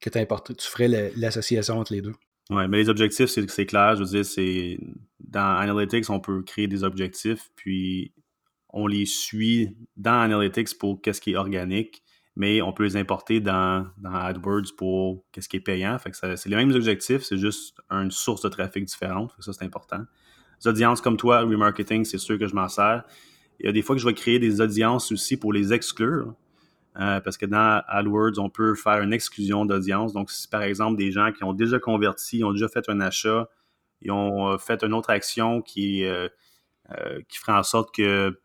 que 0.00 0.10
tu 0.10 0.68
ferais 0.68 1.12
l'association 1.16 1.78
entre 1.78 1.94
les 1.94 2.02
deux? 2.02 2.14
Oui, 2.50 2.68
mais 2.68 2.78
les 2.78 2.88
objectifs, 2.88 3.30
c'est 3.30 3.66
clair. 3.66 3.96
Je 3.96 4.02
veux 4.02 4.10
dire, 4.10 4.24
c'est 4.24 4.78
dans 5.20 5.56
Analytics, 5.56 6.10
on 6.10 6.20
peut 6.20 6.42
créer 6.42 6.66
des 6.66 6.84
objectifs, 6.84 7.50
puis 7.56 8.12
on 8.68 8.86
les 8.86 9.06
suit 9.06 9.76
dans 9.96 10.20
Analytics 10.20 10.76
pour 10.78 11.00
qu'est-ce 11.00 11.20
qui 11.20 11.32
est 11.32 11.36
organique, 11.36 12.02
mais 12.34 12.62
on 12.62 12.72
peut 12.72 12.84
les 12.84 12.96
importer 12.96 13.40
dans, 13.40 13.86
AdWords 14.04 14.74
pour 14.76 15.24
qu'est-ce 15.32 15.48
qui 15.48 15.56
est 15.56 15.60
payant. 15.60 15.98
Fait 15.98 16.10
que 16.10 16.16
c'est 16.16 16.48
les 16.48 16.56
mêmes 16.56 16.72
objectifs, 16.72 17.22
c'est 17.22 17.36
juste 17.36 17.76
une 17.90 18.10
source 18.10 18.42
de 18.42 18.48
trafic 18.48 18.84
différente. 18.84 19.34
ça, 19.40 19.52
c'est 19.52 19.64
important. 19.64 20.04
Les 20.64 20.70
audiences 20.70 21.00
comme 21.00 21.16
toi, 21.16 21.40
remarketing, 21.40 22.04
c'est 22.04 22.18
sûr 22.18 22.38
que 22.38 22.46
je 22.46 22.54
m'en 22.54 22.68
sers. 22.68 23.02
Il 23.60 23.66
y 23.66 23.68
a 23.68 23.72
des 23.72 23.82
fois 23.82 23.94
que 23.94 24.00
je 24.00 24.06
vais 24.06 24.14
créer 24.14 24.38
des 24.38 24.60
audiences 24.60 25.12
aussi 25.12 25.36
pour 25.36 25.52
les 25.52 25.72
exclure. 25.72 26.34
Euh, 27.00 27.20
parce 27.20 27.38
que 27.38 27.46
dans 27.46 27.82
AdWords, 27.88 28.38
on 28.38 28.50
peut 28.50 28.74
faire 28.74 29.00
une 29.00 29.12
exclusion 29.12 29.64
d'audience. 29.64 30.12
Donc, 30.12 30.30
si 30.30 30.46
par 30.48 30.62
exemple 30.62 30.98
des 30.98 31.10
gens 31.10 31.32
qui 31.32 31.42
ont 31.42 31.54
déjà 31.54 31.78
converti, 31.78 32.44
ont 32.44 32.52
déjà 32.52 32.68
fait 32.68 32.86
un 32.88 33.00
achat, 33.00 33.48
ils 34.02 34.10
ont 34.10 34.48
euh, 34.48 34.58
fait 34.58 34.82
une 34.84 34.92
autre 34.92 35.10
action 35.10 35.62
qui, 35.62 36.04
euh, 36.04 36.28
qui 37.28 37.38
ferait 37.38 37.52
en 37.52 37.62
sorte 37.62 37.94
que 37.94 38.38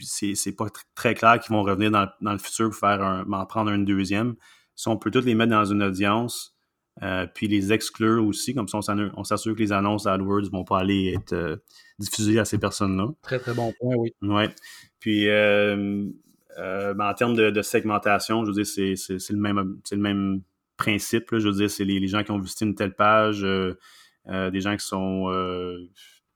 c'est 0.00 0.56
pas 0.56 0.66
très 0.94 1.14
clair 1.14 1.38
qu'ils 1.40 1.54
vont 1.54 1.62
revenir 1.62 1.90
dans, 1.90 2.08
le 2.20 2.38
futur 2.38 2.70
pour 2.70 2.78
faire 2.78 3.02
un, 3.02 3.30
en 3.30 3.46
prendre 3.46 3.70
une 3.70 3.84
deuxième. 3.84 4.34
Si 4.74 4.88
on 4.88 4.96
peut 4.96 5.10
toutes 5.10 5.26
les 5.26 5.34
mettre 5.34 5.50
dans 5.50 5.64
une 5.64 5.82
audience, 5.82 6.56
puis 7.34 7.48
les 7.48 7.72
exclure 7.72 8.24
aussi, 8.24 8.54
comme 8.54 8.68
ça 8.68 8.78
on 9.16 9.24
s'assure 9.24 9.54
que 9.54 9.60
les 9.60 9.72
annonces 9.72 10.06
AdWords 10.06 10.42
ne 10.42 10.50
vont 10.50 10.64
pas 10.64 10.80
aller 10.80 11.14
être 11.16 11.62
diffusées 11.98 12.38
à 12.38 12.44
ces 12.44 12.58
personnes-là. 12.58 13.08
Très, 13.22 13.38
très 13.38 13.54
bon 13.54 13.72
point, 13.78 13.94
oui. 13.96 14.14
Oui. 14.22 14.44
Puis 14.98 15.26
ben, 15.26 16.12
en 16.98 17.14
termes 17.14 17.36
de, 17.36 17.62
segmentation, 17.62 18.44
je 18.44 18.50
veux 18.50 18.62
dire, 18.62 18.66
c'est 18.66 19.30
le 19.30 19.36
même 19.36 19.78
c'est 19.84 19.96
le 19.96 20.02
même 20.02 20.42
principe. 20.76 21.28
je 21.32 21.48
veux 21.48 21.54
dire, 21.54 21.70
c'est 21.70 21.84
les, 21.84 22.08
gens 22.08 22.22
qui 22.22 22.30
ont 22.30 22.38
visité 22.38 22.64
une 22.64 22.74
telle 22.74 22.94
page, 22.94 23.42
des 23.42 24.60
gens 24.60 24.76
qui 24.76 24.86
sont 24.86 25.26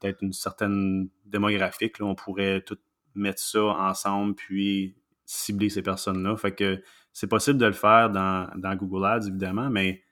peut-être 0.00 0.22
une 0.22 0.32
certaine 0.32 1.08
démographique. 1.24 1.98
Là, 1.98 2.06
on 2.06 2.14
pourrait 2.14 2.60
tout 2.60 2.78
mettre 3.14 3.40
ça 3.40 3.62
ensemble 3.62 4.34
puis 4.34 4.94
cibler 5.24 5.70
ces 5.70 5.82
personnes-là. 5.82 6.36
Fait 6.36 6.54
que 6.54 6.82
c'est 7.12 7.28
possible 7.28 7.58
de 7.58 7.66
le 7.66 7.72
faire 7.72 8.10
dans, 8.10 8.76
Google 8.76 9.06
Ads, 9.06 9.28
évidemment, 9.28 9.70
mais 9.70 10.02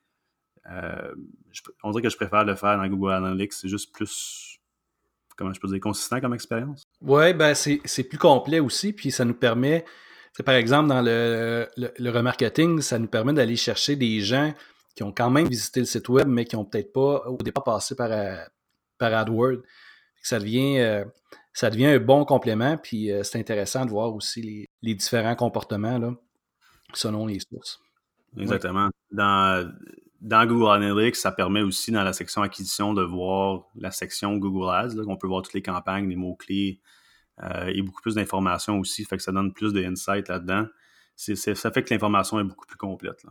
euh, 0.71 1.15
on 1.83 1.91
dirait 1.91 2.03
que 2.03 2.09
je 2.09 2.17
préfère 2.17 2.45
le 2.45 2.55
faire 2.55 2.77
dans 2.77 2.87
Google 2.87 3.13
Analytics. 3.13 3.53
C'est 3.53 3.69
juste 3.69 3.93
plus, 3.93 4.61
comment 5.37 5.53
je 5.53 5.61
peux 5.61 5.69
dire, 5.69 5.81
consistant 5.81 6.21
comme 6.21 6.33
expérience. 6.33 6.85
Oui, 7.01 7.35
ben 7.35 7.55
c'est 7.55 8.05
plus 8.05 8.19
complet 8.19 8.61
aussi, 8.61 8.93
puis 8.93 9.11
ça 9.11 9.25
nous 9.25 9.35
permet, 9.35 9.85
par 10.45 10.55
exemple, 10.55 10.89
dans 10.89 11.03
le, 11.03 11.69
le, 11.77 12.11
remarketing, 12.11 12.81
ça 12.81 12.99
nous 12.99 13.09
permet 13.09 13.33
d'aller 13.33 13.57
chercher 13.57 13.97
des 13.97 14.21
gens 14.21 14.55
qui 14.95 15.03
ont 15.03 15.13
quand 15.13 15.31
même 15.31 15.49
visité 15.49 15.81
le 15.81 15.87
site 15.87 16.09
web, 16.09 16.29
mais 16.29 16.45
qui 16.45 16.57
n'ont 16.57 16.65
peut-être 16.65 16.93
pas 16.93 17.25
au 17.27 17.39
départ 17.39 17.65
passé 17.65 17.97
par, 17.97 18.13
euh, 18.13 18.37
par 18.99 19.13
AdWords. 19.13 19.63
Ça 20.23 20.39
devient, 20.39 20.79
euh, 20.79 21.05
ça 21.53 21.71
devient 21.71 21.87
un 21.87 21.99
bon 21.99 22.25
complément, 22.25 22.77
puis 22.77 23.11
euh, 23.11 23.23
c'est 23.23 23.39
intéressant 23.39 23.85
de 23.85 23.91
voir 23.91 24.15
aussi 24.15 24.69
les, 24.83 24.95
différents 24.95 25.37
comportements 25.37 25.99
là, 25.99 26.15
selon 26.95 27.27
les 27.27 27.41
sources. 27.41 27.81
Exactement. 28.39 28.89
Dans, 29.11 29.71
dans 30.21 30.47
Google 30.47 30.73
Analytics, 30.83 31.17
ça 31.17 31.33
permet 31.33 31.61
aussi 31.61 31.93
dans 31.93 32.03
la 32.03 32.13
section 32.13 32.43
acquisition 32.43 32.95
de 32.95 33.03
voir 33.03 33.67
la 33.75 33.91
section 33.91 34.37
Google 34.37 34.71
Ads, 34.71 34.95
là, 34.95 35.03
on 35.07 35.17
peut 35.17 35.27
voir 35.27 35.43
toutes 35.43 35.55
les 35.55 35.63
campagnes, 35.63 36.09
les 36.09 36.17
mots-clés 36.17 36.81
euh, 37.43 37.67
et 37.67 37.83
beaucoup 37.83 38.01
plus 38.01 38.15
d'informations 38.15 38.79
aussi, 38.79 39.05
fait 39.05 39.17
que 39.17 39.23
ça 39.23 39.33
donne 39.33 39.53
plus 39.53 39.73
d'insight 39.73 40.29
là-dedans. 40.29 40.67
ça 41.17 41.71
fait 41.71 41.83
que 41.83 41.93
l'information 41.93 42.41
est 42.41 42.45
beaucoup 42.45 42.67
plus 42.67 42.79
complète. 42.79 43.23
Là. 43.25 43.31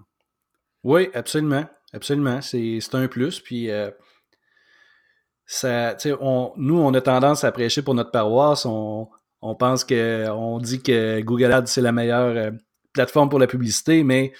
Oui, 0.83 1.09
absolument. 1.13 1.65
Absolument. 1.93 2.41
C'est 2.41 2.79
un 2.93 3.07
plus. 3.07 3.39
Puis 3.39 3.69
nous, 6.57 6.79
on 6.79 6.93
a 6.93 7.01
tendance 7.01 7.43
à 7.43 7.51
prêcher 7.51 7.81
pour 7.81 7.93
notre 7.93 8.11
paroisse. 8.11 8.65
On, 8.65 9.09
pense 9.59 9.83
que, 9.83 10.29
on 10.29 10.59
dit 10.59 10.81
que 10.81 11.21
Google 11.21 11.51
Ads, 11.51 11.67
c'est 11.67 11.81
la 11.81 11.91
meilleure 11.91 12.37
euh, 12.37 12.51
plateforme 12.93 13.29
pour 13.29 13.39
la 13.39 13.47
publicité, 13.47 14.03
mais 14.03 14.33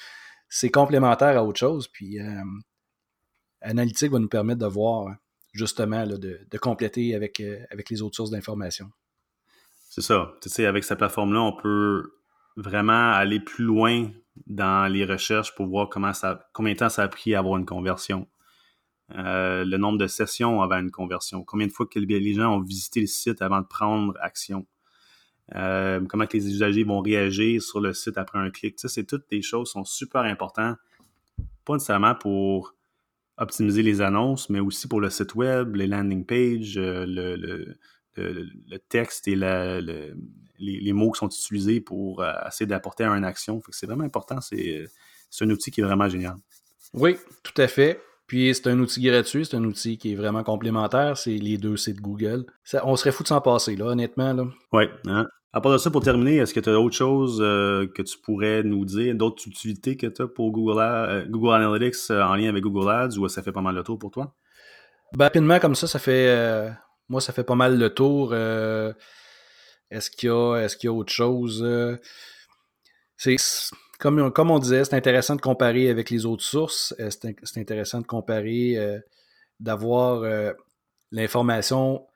c'est 0.50 0.70
complémentaire 0.70 1.38
à 1.38 1.44
autre 1.44 1.60
chose. 1.60 1.88
Puis, 1.88 2.20
euh, 2.20 2.41
Analytique 3.62 4.12
va 4.12 4.20
nous 4.20 4.27
permettre 4.30 4.60
de 4.60 4.65
voir, 4.65 5.15
justement, 5.53 6.06
de, 6.06 6.58
compléter 6.60 7.15
avec, 7.15 7.39
euh, 7.39 7.60
avec 7.72 7.89
les 7.89 8.01
autres 8.01 8.15
sources 8.15 8.32
d'informations. 8.32 8.89
C'est 9.89 10.01
ça. 10.01 10.34
avec 10.60 10.84
cette 10.84 10.98
plateforme-là, 10.98 11.41
on 11.41 11.53
peut 11.53 12.13
vraiment 12.56 13.12
aller 13.12 13.39
plus 13.39 13.65
loin 13.65 14.10
dans 14.48 14.91
les 14.91 15.06
recherches 15.06 15.53
pour 15.56 15.68
voir 15.68 15.89
combien 15.89 16.74
de 16.74 16.77
temps 16.77 16.89
ça 16.89 17.03
a 17.03 17.08
pris 17.08 17.36
à 17.36 17.39
avoir 17.39 17.58
une 17.58 17.65
conversion. 17.65 18.27
Euh, 19.18 19.65
le 19.65 19.77
nombre 19.77 19.98
de 19.98 20.08
sessions 20.08 20.62
avant 20.62 20.80
une 20.80 20.91
conversion, 20.91 21.44
combien 21.44 21.68
de 21.68 21.72
fois 21.72 21.86
que 21.86 22.00
les 22.00 22.34
gens 22.34 22.56
ont 22.56 22.62
visité 22.62 23.01
le 23.01 23.08
site 23.08 23.41
avant 23.41 23.62
de 23.62 23.65
prendre 23.65 24.13
action, 24.22 24.65
euh, 25.56 26.00
comment 26.08 26.25
les 26.32 26.48
usagers 26.48 26.84
vont 26.84 27.01
réagir 27.01 27.62
sur 27.62 27.82
le 27.82 27.94
site 27.94 28.18
après 28.18 28.39
un 28.39 28.50
clic? 28.50 28.80
Ça, 28.80 28.88
c'est 28.88 29.03
toutes 29.03 29.30
des 29.30 29.41
choses 29.41 29.72
sont 29.72 29.84
super 29.84 30.22
importantes, 30.22 30.77
pas 31.65 31.74
nécessairement 31.74 32.15
pour 32.15 32.75
optimiser 33.38 33.84
les 33.84 34.01
annonces, 34.01 34.50
mais 34.50 34.60
aussi 34.60 34.88
pour 34.88 35.01
le 35.01 35.10
site 35.10 35.36
web, 35.36 35.75
les 35.75 35.88
landing 35.88 36.25
pages, 36.25 36.77
euh, 36.77 37.06
le, 38.18 38.77
texte 38.89 39.27
et 39.27 39.36
les, 39.36 40.94
mots 40.94 41.12
qui 41.12 41.20
sont 41.20 41.27
utilisés 41.27 41.82
pour 41.82 42.24
essayer 42.48 42.68
d'apporter 42.68 43.03
une 43.03 43.24
action. 43.24 43.62
c'est 43.72 43.88
vraiment 43.88 44.03
important. 44.03 44.39
C'est 44.41 44.86
un 45.41 45.50
outil 45.50 45.72
qui 45.72 45.82
est 45.82 45.84
vraiment 45.84 46.08
génial. 46.08 46.36
Oui, 46.94 47.18
tout 47.41 47.60
à 47.60 47.68
fait. 47.68 48.01
Puis 48.32 48.56
c'est 48.56 48.68
un 48.68 48.80
outil 48.80 49.02
gratuit, 49.02 49.46
c'est 49.46 49.58
un 49.58 49.64
outil 49.66 49.98
qui 49.98 50.14
est 50.14 50.16
vraiment 50.16 50.42
complémentaire. 50.42 51.18
C'est 51.18 51.36
les 51.36 51.58
deux 51.58 51.76
sites 51.76 52.00
Google. 52.00 52.46
on 52.86 52.96
serait 52.96 53.12
fou 53.12 53.24
de 53.24 53.28
s'en 53.28 53.42
passer, 53.42 53.76
là, 53.76 53.88
honnêtement. 53.88 54.32
Là. 54.32 54.46
Oui. 54.72 54.86
Hein. 55.08 55.28
À 55.52 55.60
part 55.60 55.74
de 55.74 55.78
ça, 55.78 55.92
pour 55.92 56.02
terminer, 56.02 56.38
est-ce 56.38 56.54
que 56.54 56.62
tu 56.62 56.70
as 56.70 56.80
autre 56.80 56.96
chose 56.96 57.40
euh, 57.42 57.88
que 57.94 58.02
tu 58.02 58.18
pourrais 58.18 58.64
nous 58.64 58.86
dire, 58.86 59.16
d'autres 59.16 59.46
utilités 59.46 59.98
que 59.98 60.08
tu 60.08 60.22
as 60.22 60.28
pour 60.28 60.54
Google, 60.54 60.80
euh, 60.80 61.26
Google 61.28 61.56
Analytics 61.56 62.10
euh, 62.10 62.24
en 62.24 62.36
lien 62.36 62.48
avec 62.48 62.64
Google 62.64 62.90
Ads 62.90 63.18
ou 63.18 63.28
ça 63.28 63.44
fait 63.44 63.52
pas 63.52 63.60
mal 63.60 63.76
le 63.76 63.84
tour 63.84 64.00
pour 64.00 64.12
toi? 64.12 64.34
Ben, 65.12 65.26
rapidement, 65.26 65.60
comme 65.60 65.76
ça, 65.76 65.88
ça 65.88 66.00
fait. 66.00 66.72
moi, 67.10 67.20
ça 67.20 67.34
fait 67.34 67.44
pas 67.44 67.56
mal 67.56 67.78
le 67.78 67.94
tour. 67.94 68.34
est-ce 68.34 70.10
qu'il 70.10 70.30
y, 70.30 70.32
a, 70.32 70.56
est-ce 70.56 70.78
qu'il 70.78 70.88
y 70.88 70.90
a 70.90 70.94
autre 70.94 71.12
chose? 71.12 71.68
c'est 73.18 73.36
comme, 74.01 74.50
on 74.50 74.60
disait, 74.60 74.84
c'est 74.84 74.96
intéressant 74.96 75.36
de 75.36 75.41
comparer 75.41 75.89
avec 75.89 76.10
les 76.10 76.25
autres 76.25 76.43
sources. 76.43 76.96
Euh, 77.00 77.10
c'est 77.12 77.60
intéressant 77.60 78.01
de 78.01 78.08
comparer, 78.08 78.75
euh, 78.75 79.00
d'avoir 79.60 80.24
euh, 80.24 80.53
l'information, 81.12 82.08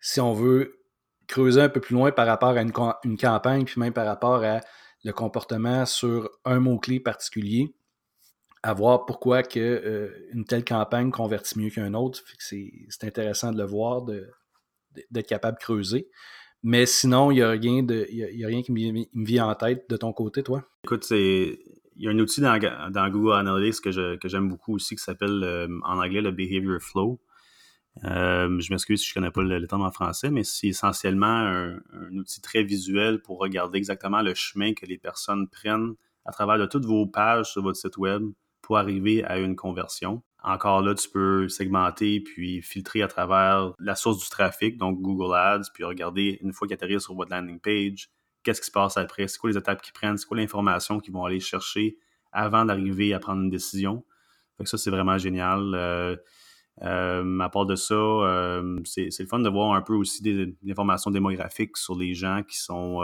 si 0.00 0.20
on 0.20 0.32
veut 0.32 0.78
creuser 1.26 1.62
un 1.62 1.68
peu 1.68 1.80
plus 1.80 1.94
loin 1.94 2.12
par 2.12 2.28
rapport 2.28 2.50
à 2.50 2.62
une, 2.62 2.70
campagne, 2.70 3.64
puis 3.64 3.80
même 3.80 3.92
par 3.92 4.06
rapport 4.06 4.44
à 4.44 4.60
le 5.02 5.12
comportement 5.12 5.84
sur 5.84 6.30
un 6.44 6.60
mot-clé 6.60 7.00
particulier, 7.00 7.74
à 8.62 8.72
voir 8.72 9.04
pourquoi 9.04 9.42
que, 9.42 10.28
une 10.32 10.44
telle 10.44 10.64
campagne 10.64 11.10
convertit 11.10 11.58
mieux 11.58 11.70
qu'un 11.70 11.94
autre. 11.94 12.22
C'est 12.38 13.02
intéressant 13.02 13.50
de 13.50 13.58
le 13.58 13.64
voir, 13.64 14.02
d'être 15.10 15.26
capable 15.26 15.58
de 15.58 15.62
creuser. 15.62 16.08
Mais 16.68 16.84
sinon, 16.84 17.30
il 17.30 17.36
n'y 17.36 17.42
a, 17.42 17.50
rien 17.50 17.86
y 17.88 18.44
a 18.44 18.48
rien 18.48 18.60
qui 18.60 18.72
me, 18.72 19.24
vient 19.24 19.46
en 19.46 19.54
tête 19.54 19.88
de 19.88 19.96
ton 19.96 20.12
côté, 20.12 20.42
toi? 20.42 20.64
Écoute, 20.82 21.04
c'est. 21.04 21.60
Il 21.94 22.04
y 22.04 22.08
a 22.08 22.10
un 22.10 22.18
outil 22.18 22.40
dans, 22.40 23.08
Google 23.08 23.34
Analytics 23.34 23.84
que, 23.84 24.28
j'aime 24.28 24.48
beaucoup 24.48 24.74
aussi 24.74 24.96
qui 24.96 25.02
s'appelle 25.02 25.44
euh, 25.44 25.68
en 25.84 26.02
anglais 26.02 26.20
le 26.20 26.32
Behavior 26.32 26.82
Flow. 26.82 27.20
Euh, 28.02 28.58
je 28.58 28.72
m'excuse 28.72 29.00
si 29.00 29.06
je 29.06 29.12
ne 29.12 29.14
connais 29.14 29.30
pas 29.30 29.42
le, 29.42 29.66
terme 29.68 29.82
en 29.82 29.92
français, 29.92 30.32
mais 30.32 30.42
c'est 30.42 30.66
essentiellement 30.66 31.26
un, 31.26 31.78
outil 32.10 32.40
très 32.40 32.64
visuel 32.64 33.22
pour 33.22 33.38
regarder 33.38 33.78
exactement 33.78 34.20
le 34.20 34.34
chemin 34.34 34.74
que 34.74 34.86
les 34.86 34.98
personnes 34.98 35.48
prennent 35.48 35.94
à 36.24 36.32
travers 36.32 36.58
de 36.58 36.66
toutes 36.66 36.84
vos 36.84 37.06
pages 37.06 37.52
sur 37.52 37.62
votre 37.62 37.78
site 37.78 37.96
web 37.96 38.24
pour 38.60 38.76
arriver 38.76 39.22
à 39.22 39.38
une 39.38 39.54
conversion. 39.54 40.20
Encore 40.46 40.80
là, 40.80 40.94
tu 40.94 41.08
peux 41.10 41.48
segmenter 41.48 42.20
puis 42.20 42.62
filtrer 42.62 43.02
à 43.02 43.08
travers 43.08 43.72
la 43.80 43.96
source 43.96 44.22
du 44.22 44.28
trafic, 44.30 44.78
donc 44.78 45.02
Google 45.02 45.34
Ads, 45.34 45.72
puis 45.74 45.82
regarder 45.82 46.38
une 46.40 46.52
fois 46.52 46.68
qu'ils 46.68 46.74
atterrissent 46.74 47.02
sur 47.02 47.16
votre 47.16 47.32
landing 47.32 47.58
page, 47.58 48.10
qu'est-ce 48.44 48.60
qui 48.60 48.68
se 48.68 48.72
passe 48.72 48.96
après, 48.96 49.26
c'est 49.26 49.38
quoi 49.38 49.50
les 49.50 49.58
étapes 49.58 49.82
qu'ils 49.82 49.92
prennent, 49.92 50.16
c'est 50.16 50.24
quoi 50.24 50.36
l'information 50.36 51.00
qu'ils 51.00 51.12
vont 51.12 51.24
aller 51.24 51.40
chercher 51.40 51.98
avant 52.30 52.64
d'arriver 52.64 53.12
à 53.12 53.18
prendre 53.18 53.42
une 53.42 53.50
décision. 53.50 54.04
Fait 54.56 54.66
ça, 54.66 54.78
c'est 54.78 54.90
vraiment 54.90 55.18
génial. 55.18 55.74
Euh, 55.74 56.14
euh, 56.82 57.40
à 57.40 57.48
part 57.48 57.66
de 57.66 57.74
ça, 57.74 57.94
euh, 57.94 58.78
c'est 58.84 59.08
le 59.18 59.26
fun 59.26 59.40
de 59.40 59.48
voir 59.48 59.74
un 59.74 59.82
peu 59.82 59.94
aussi 59.94 60.22
des, 60.22 60.54
informations 60.70 61.10
démographiques 61.10 61.76
sur 61.76 61.98
les 61.98 62.14
gens 62.14 62.44
qui 62.48 62.58
sont 62.58 63.00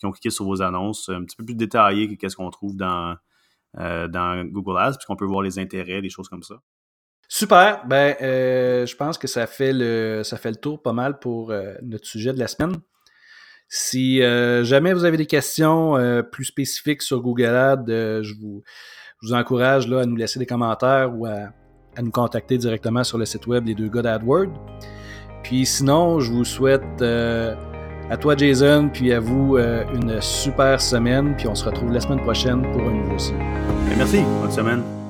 qui 0.00 0.06
ont 0.06 0.10
cliqué 0.10 0.30
sur 0.30 0.46
vos 0.46 0.62
annonces, 0.62 1.10
un 1.10 1.22
petit 1.22 1.36
peu 1.36 1.44
plus 1.44 1.54
détaillé 1.54 2.08
que 2.08 2.14
qu'est-ce 2.14 2.34
qu'on 2.34 2.50
trouve 2.50 2.74
dans, 2.74 3.14
dans 3.74 4.44
Google 4.44 4.78
Ads, 4.78 4.92
puisqu'on 4.92 5.16
peut 5.16 5.26
voir 5.26 5.42
les 5.42 5.58
intérêts, 5.58 6.02
des 6.02 6.10
choses 6.10 6.28
comme 6.28 6.42
ça. 6.42 6.56
Super. 7.34 7.86
Ben, 7.86 8.14
euh, 8.20 8.84
je 8.84 8.94
pense 8.94 9.16
que 9.16 9.26
ça 9.26 9.46
fait 9.46 9.72
le 9.72 10.22
tour 10.60 10.82
pas 10.82 10.92
mal 10.92 11.18
pour 11.18 11.50
euh, 11.50 11.72
notre 11.82 12.04
sujet 12.04 12.34
de 12.34 12.38
la 12.38 12.46
semaine. 12.46 12.76
Si 13.70 14.22
euh, 14.22 14.64
jamais 14.64 14.92
vous 14.92 15.06
avez 15.06 15.16
des 15.16 15.24
questions 15.24 15.96
plus 16.30 16.44
spécifiques 16.44 17.00
sur 17.00 17.22
Google 17.22 17.46
Ads, 17.46 17.86
je 17.86 18.34
vous, 18.34 18.62
encourage 19.32 19.90
à 19.90 20.04
nous 20.04 20.16
laisser 20.16 20.40
des 20.40 20.44
commentaires 20.44 21.10
ou 21.16 21.24
à, 21.24 21.54
nous 22.02 22.10
contacter 22.10 22.58
directement 22.58 23.02
sur 23.02 23.16
le 23.16 23.24
site 23.24 23.46
web 23.46 23.66
Les 23.66 23.74
Deux 23.74 23.88
Gars 23.88 24.02
d'AdWord. 24.02 24.52
Puis 25.42 25.64
sinon, 25.64 26.20
je 26.20 26.30
vous 26.30 26.44
souhaite 26.44 27.02
à 28.10 28.16
toi 28.16 28.36
Jason, 28.36 28.90
puis 28.92 29.12
à 29.12 29.20
vous 29.20 29.58
une 29.58 30.20
super 30.20 30.80
semaine. 30.80 31.34
Puis 31.36 31.48
on 31.48 31.54
se 31.54 31.64
retrouve 31.64 31.92
la 31.92 32.00
semaine 32.00 32.20
prochaine 32.20 32.62
pour 32.72 32.82
un 32.88 32.92
nouveau 32.92 33.18
site. 33.18 33.34
Merci. 33.96 34.22
Bonne 34.40 34.52
semaine. 34.52 35.01